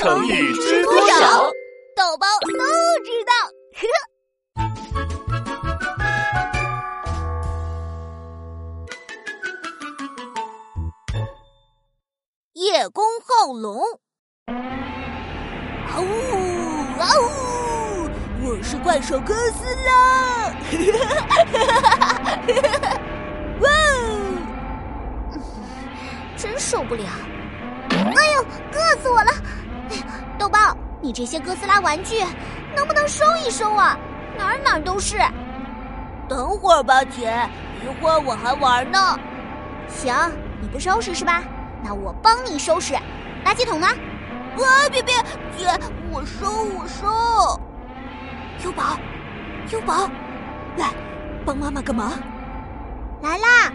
[0.00, 1.50] 成语知多少？
[1.94, 2.48] 豆包都
[3.04, 3.32] 知道。
[12.54, 13.82] 叶公好龙，
[14.46, 16.02] 啊呜
[16.98, 18.08] 啊呜！
[18.48, 20.48] 我是怪兽哥斯拉，
[23.60, 23.68] 哇
[24.00, 25.36] 哦！
[26.38, 27.04] 真受不了！
[27.90, 28.42] 哎呦，
[28.72, 29.30] 硌死我了！
[30.38, 30.58] 豆包，
[31.00, 32.20] 你这些哥斯拉玩具
[32.74, 33.98] 能不能收一收啊？
[34.38, 35.18] 哪儿哪儿都是。
[36.28, 37.48] 等会儿吧，姐，
[37.82, 39.18] 一会儿我还玩呢。
[39.88, 40.14] 行，
[40.60, 41.42] 你不收拾是吧？
[41.82, 42.94] 那我帮你收拾。
[43.44, 43.86] 垃圾桶呢？
[43.86, 45.14] 啊，别别，
[45.56, 45.66] 姐，
[46.10, 47.60] 我收我收。
[48.64, 48.98] 优宝，
[49.70, 50.08] 优宝，
[50.76, 50.90] 来
[51.44, 52.12] 帮妈妈个忙。
[53.22, 53.72] 来啦！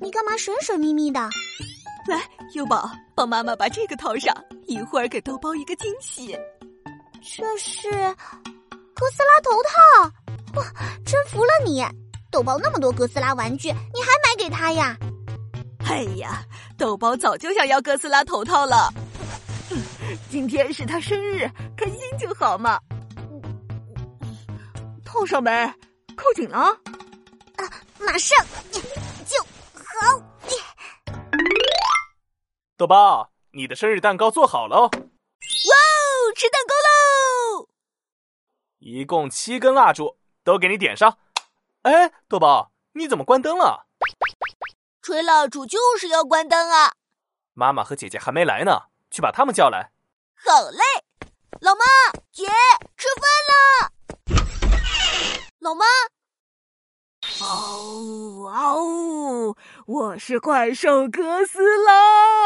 [0.00, 1.20] 你干嘛神神秘秘的？
[2.06, 2.22] 来，
[2.54, 4.34] 优宝，帮妈妈把这个套上，
[4.66, 6.38] 一会儿给豆包一个惊喜。
[7.22, 7.90] 这是
[8.94, 10.66] 哥斯拉头套，哇，
[11.04, 11.84] 真服了你！
[12.30, 14.96] 豆包那么多哥斯拉玩具，你还买给他呀？
[15.86, 16.44] 哎呀，
[16.76, 18.92] 豆包早就想要哥斯拉头套了。
[20.30, 22.78] 今天是他生日，开心就好嘛。
[25.04, 25.50] 套上没？
[26.14, 26.58] 扣紧了。
[26.58, 27.64] 啊，
[27.98, 28.38] 马上
[32.78, 34.82] 豆包，你的生日蛋糕做好了哦。
[34.82, 37.68] 哇哦，吃蛋糕喽！
[38.80, 41.16] 一共七根蜡烛，都给你点上。
[41.82, 43.86] 哎，豆包，你怎么关灯了？
[45.00, 46.92] 吹蜡烛就是要关灯啊！
[47.54, 49.92] 妈妈和姐姐还没来呢，去把他们叫来。
[50.34, 50.82] 好嘞，
[51.62, 51.82] 老妈、
[52.30, 52.44] 姐，
[52.98, 53.90] 吃饭了。
[55.60, 55.86] 老妈，
[57.40, 59.56] 嗷嗷！
[59.86, 62.45] 我是怪兽哥斯拉。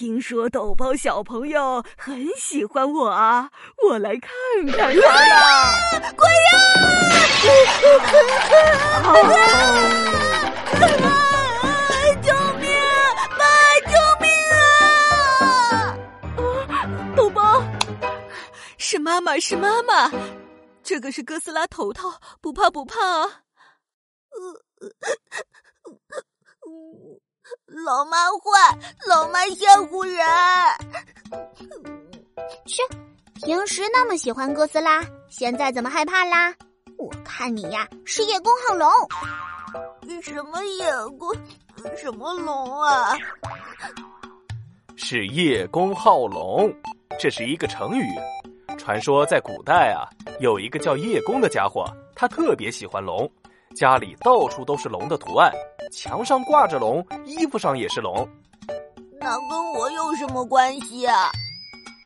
[0.00, 3.50] 听说豆包小朋友很喜欢我啊，
[3.86, 4.32] 我来看
[4.66, 5.92] 看他呀！
[6.16, 6.48] 快呀！
[12.22, 12.72] 救命！
[13.36, 13.44] 妈，
[13.84, 14.24] 救命
[14.54, 15.94] 啊！
[16.70, 17.62] 啊，豆包，
[18.78, 20.10] 是妈妈，是妈妈，
[20.82, 23.42] 这个是哥斯拉头套，不怕不怕啊！
[27.66, 28.78] 老妈坏，
[29.08, 30.26] 老妈吓唬人。
[32.66, 32.82] 切，
[33.44, 36.54] 平时那么喜欢哥斯拉，现在怎么害怕啦？
[36.98, 38.90] 我看你呀，是叶公好龙。
[40.22, 41.34] 什么叶公？
[41.96, 43.16] 什么龙啊？
[44.96, 46.70] 是叶公好龙，
[47.18, 48.04] 这是一个成语。
[48.76, 50.08] 传说在古代啊，
[50.40, 51.84] 有一个叫叶公的家伙，
[52.14, 53.30] 他特别喜欢龙，
[53.76, 55.52] 家里到处都是龙的图案。
[55.92, 58.28] 墙上挂着龙，衣服上也是龙，
[59.20, 61.30] 那跟我有什么关系啊？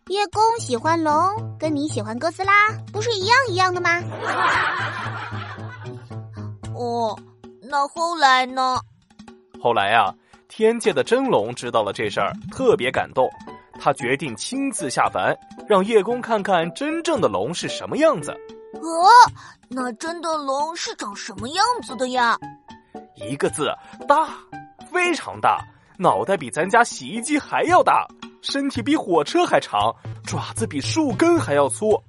[0.08, 1.14] 叶公喜欢龙，
[1.58, 2.52] 跟你喜欢哥斯拉
[2.92, 4.02] 不是一样一样的吗？
[6.74, 7.18] 哦，
[7.62, 8.78] 那后来呢？
[9.60, 10.14] 后来呀，
[10.48, 13.28] 天界的真龙知道了这事儿，特别感动，
[13.80, 15.36] 他决定亲自下凡，
[15.66, 18.34] 让叶公看看真正的龙是什么样子。
[18.80, 19.08] 哦，
[19.68, 22.36] 那真的龙是长什么样子的呀？
[23.16, 23.72] 一个字
[24.08, 24.28] 大，
[24.92, 25.64] 非常大，
[25.98, 28.06] 脑袋比咱家洗衣机还要大，
[28.42, 32.02] 身体比火车还长，爪子比树根还要粗。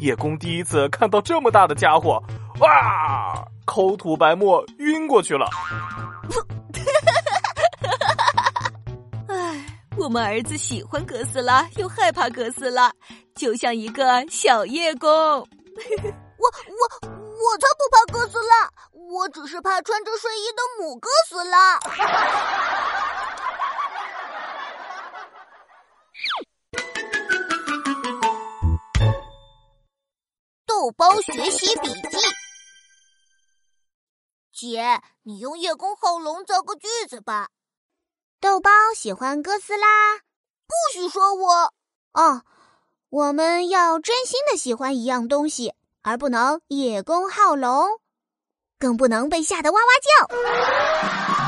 [0.00, 2.22] 叶公第一次看到这么大的家伙，
[2.60, 5.48] 哇，口吐白沫，晕过去了。
[9.26, 9.66] 唉，
[9.96, 12.92] 我们儿子喜欢哥斯拉，又害怕哥斯拉，
[13.34, 15.44] 就像一个小叶公。
[16.38, 18.70] 我我我才不怕哥斯拉。
[18.92, 21.78] 我只是怕穿着睡衣的母哥斯拉。
[30.66, 32.18] 豆包学习笔记，
[34.52, 37.48] 姐，你用叶公好龙造个句子吧。
[38.40, 41.74] 豆包喜欢哥斯拉，不许说我
[42.12, 42.42] 哦。
[43.10, 45.72] 我们要真心的喜欢一样东西，
[46.02, 47.86] 而不能叶公好龙。
[48.78, 49.86] 更不能被吓得哇哇
[50.28, 51.47] 叫。